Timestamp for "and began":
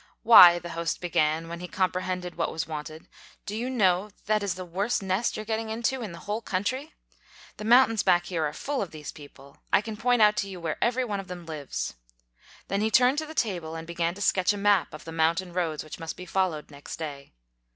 13.75-14.15